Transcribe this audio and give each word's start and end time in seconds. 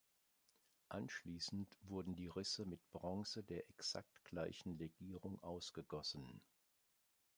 Anschließend 0.89 1.77
wurden 1.83 2.15
die 2.15 2.25
Risse 2.27 2.65
mit 2.65 2.79
Bronze 2.89 3.43
der 3.43 3.69
exakt 3.69 4.23
gleichen 4.23 4.75
Legierung 4.79 5.39
ausgegossen. 5.43 6.41